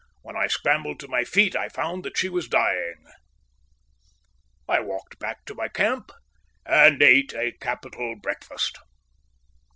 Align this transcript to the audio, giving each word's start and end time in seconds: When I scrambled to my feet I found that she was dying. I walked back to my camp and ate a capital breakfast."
When 0.23 0.35
I 0.35 0.47
scrambled 0.47 0.99
to 1.01 1.07
my 1.07 1.23
feet 1.23 1.55
I 1.55 1.69
found 1.69 2.03
that 2.05 2.17
she 2.17 2.27
was 2.27 2.47
dying. 2.47 3.05
I 4.67 4.79
walked 4.79 5.19
back 5.19 5.45
to 5.45 5.53
my 5.53 5.67
camp 5.67 6.09
and 6.65 6.99
ate 7.03 7.35
a 7.35 7.51
capital 7.51 8.15
breakfast." 8.15 8.79